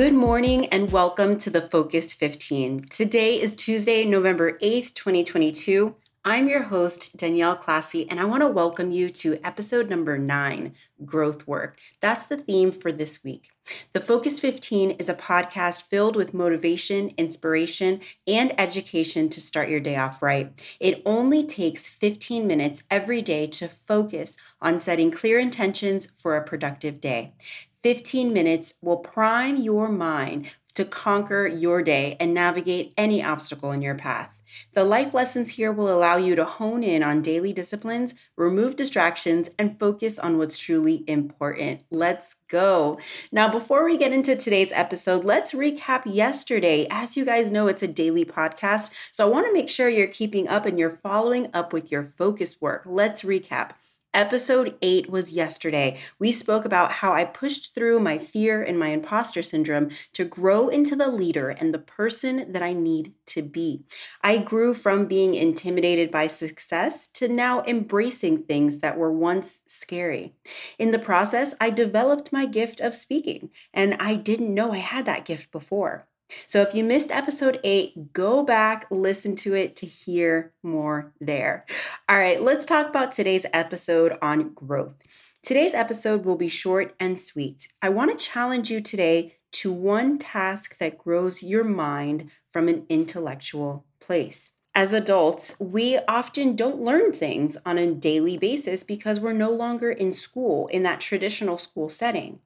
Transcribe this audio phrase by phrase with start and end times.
[0.00, 2.84] Good morning and welcome to the Focused 15.
[2.84, 5.94] Today is Tuesday, November 8th, 2022.
[6.24, 10.72] I'm your host, Danielle Classy, and I want to welcome you to episode number nine
[11.04, 11.78] Growth Work.
[12.00, 13.50] That's the theme for this week.
[13.92, 19.80] The Focus 15 is a podcast filled with motivation, inspiration, and education to start your
[19.80, 20.52] day off right.
[20.80, 26.44] It only takes 15 minutes every day to focus on setting clear intentions for a
[26.44, 27.34] productive day.
[27.82, 33.82] 15 minutes will prime your mind to conquer your day and navigate any obstacle in
[33.82, 34.40] your path.
[34.72, 39.50] The life lessons here will allow you to hone in on daily disciplines, remove distractions,
[39.58, 41.82] and focus on what's truly important.
[41.90, 42.98] Let's go.
[43.30, 46.86] Now, before we get into today's episode, let's recap yesterday.
[46.90, 50.06] As you guys know, it's a daily podcast, so I want to make sure you're
[50.06, 52.82] keeping up and you're following up with your focus work.
[52.86, 53.72] Let's recap.
[54.12, 55.96] Episode eight was yesterday.
[56.18, 60.68] We spoke about how I pushed through my fear and my imposter syndrome to grow
[60.68, 63.84] into the leader and the person that I need to be.
[64.20, 70.34] I grew from being intimidated by success to now embracing things that were once scary.
[70.76, 75.06] In the process, I developed my gift of speaking, and I didn't know I had
[75.06, 76.08] that gift before.
[76.46, 81.66] So if you missed episode eight, go back, listen to it to hear more there.
[82.08, 84.94] All right, let's talk about today's episode on growth.
[85.42, 87.68] Today's episode will be short and sweet.
[87.80, 92.86] I want to challenge you today to one task that grows your mind from an
[92.88, 99.32] intellectual place as adults, we often don't learn things on a daily basis because we're
[99.32, 102.38] no longer in school in that traditional school setting.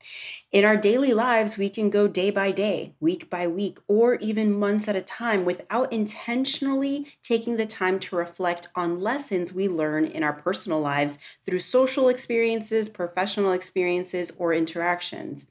[0.51, 4.59] In our daily lives, we can go day by day, week by week, or even
[4.59, 10.07] months at a time without intentionally taking the time to reflect on lessons we learn
[10.07, 15.47] in our personal lives through social experiences, professional experiences, or interactions.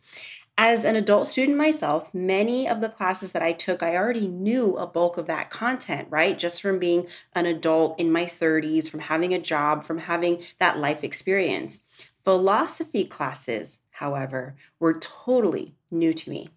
[0.58, 4.78] As an adult student myself, many of the classes that I took, I already knew
[4.78, 6.38] a bulk of that content, right?
[6.38, 10.78] Just from being an adult in my 30s, from having a job, from having that
[10.78, 11.80] life experience.
[12.24, 16.50] Philosophy classes, however, were totally new to me.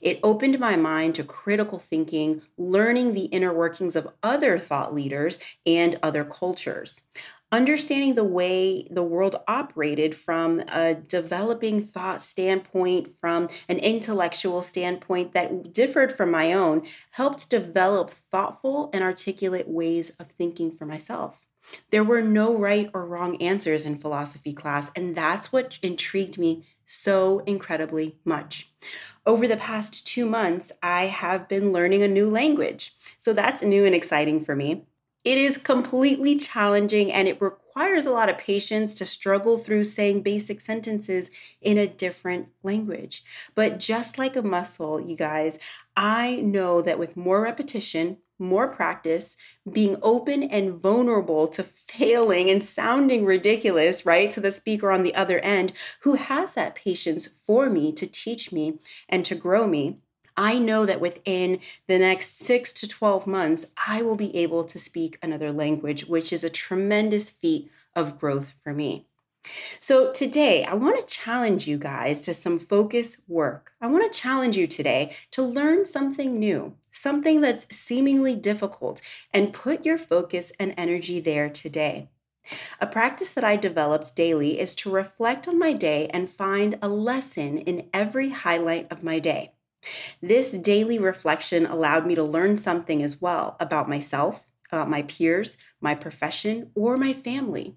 [0.00, 5.38] It opened my mind to critical thinking, learning the inner workings of other thought leaders
[5.66, 7.02] and other cultures
[7.52, 15.34] understanding the way the world operated from a developing thought standpoint, from an intellectual standpoint
[15.34, 16.82] that differed from my own,
[17.12, 21.36] helped develop thoughtful and articulate ways of thinking for myself.
[21.90, 26.64] There were no right or wrong answers in philosophy class, and that's what intrigued me
[26.86, 28.70] so incredibly much.
[29.24, 32.94] Over the past two months, I have been learning a new language.
[33.18, 34.86] So that's new and exciting for me.
[35.24, 40.22] It is completely challenging and it requires a lot of patience to struggle through saying
[40.22, 43.22] basic sentences in a different language.
[43.54, 45.60] But just like a muscle, you guys,
[45.96, 49.36] I know that with more repetition, more practice,
[49.70, 55.14] being open and vulnerable to failing and sounding ridiculous, right, to the speaker on the
[55.14, 59.98] other end who has that patience for me to teach me and to grow me,
[60.36, 64.78] I know that within the next six to 12 months, I will be able to
[64.78, 69.06] speak another language, which is a tremendous feat of growth for me.
[69.80, 73.72] So, today I want to challenge you guys to some focus work.
[73.80, 79.02] I want to challenge you today to learn something new, something that's seemingly difficult,
[79.34, 82.08] and put your focus and energy there today.
[82.80, 86.88] A practice that I developed daily is to reflect on my day and find a
[86.88, 89.52] lesson in every highlight of my day.
[90.20, 95.58] This daily reflection allowed me to learn something as well about myself, about my peers,
[95.80, 97.76] my profession, or my family.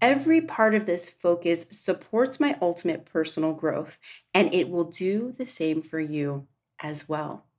[0.00, 3.98] Every part of this focus supports my ultimate personal growth,
[4.34, 6.46] and it will do the same for you
[6.80, 7.49] as well.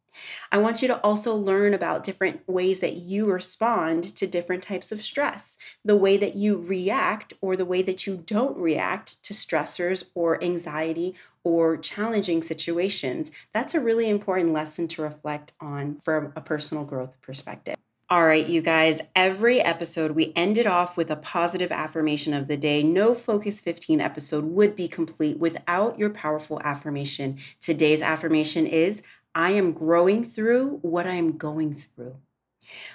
[0.51, 4.91] I want you to also learn about different ways that you respond to different types
[4.91, 9.33] of stress, the way that you react or the way that you don't react to
[9.33, 13.31] stressors or anxiety or challenging situations.
[13.53, 17.77] That's a really important lesson to reflect on from a personal growth perspective.
[18.11, 22.57] All right, you guys, every episode we ended off with a positive affirmation of the
[22.57, 22.83] day.
[22.83, 27.37] No Focus 15 episode would be complete without your powerful affirmation.
[27.61, 29.01] Today's affirmation is
[29.33, 32.18] I am growing through what I'm going through.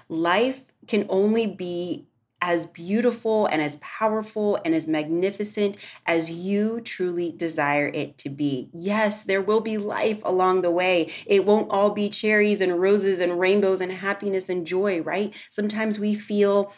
[0.08, 2.06] Life can only be
[2.42, 8.68] as beautiful and as powerful and as magnificent as you truly desire it to be.
[8.72, 11.10] Yes, there will be life along the way.
[11.26, 15.34] It won't all be cherries and roses and rainbows and happiness and joy, right?
[15.50, 16.72] Sometimes we feel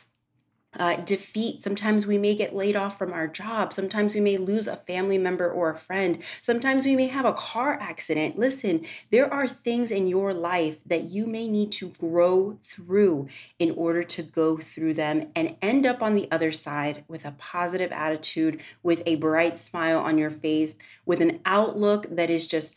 [0.78, 1.62] uh, defeat.
[1.62, 3.72] Sometimes we may get laid off from our job.
[3.72, 6.22] Sometimes we may lose a family member or a friend.
[6.40, 8.38] Sometimes we may have a car accident.
[8.38, 13.28] Listen, there are things in your life that you may need to grow through
[13.58, 17.32] in order to go through them and end up on the other side with a
[17.32, 20.74] positive attitude, with a bright smile on your face,
[21.04, 22.76] with an outlook that is just,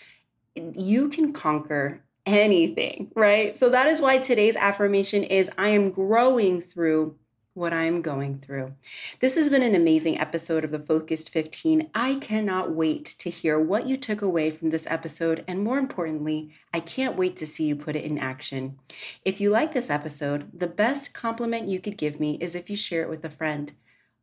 [0.56, 3.58] you can conquer anything, right?
[3.58, 7.16] So that is why today's affirmation is I am growing through
[7.54, 8.74] what I'm going through.
[9.20, 11.90] This has been an amazing episode of the Focused 15.
[11.94, 16.54] I cannot wait to hear what you took away from this episode, and more importantly,
[16.74, 18.80] I can't wait to see you put it in action.
[19.26, 22.78] If you like this episode, the best compliment you could give me is if you
[22.78, 23.74] share it with a friend.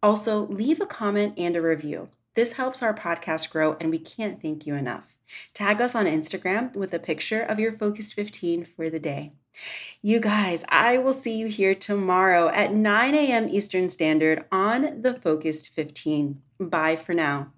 [0.03, 2.09] Also, leave a comment and a review.
[2.39, 5.17] This helps our podcast grow, and we can't thank you enough.
[5.55, 9.33] Tag us on Instagram with a picture of your Focused 15 for the day.
[10.03, 13.49] You guys, I will see you here tomorrow at 9 a.m.
[13.49, 16.41] Eastern Standard on the Focused 15.
[16.61, 17.51] Bye for now.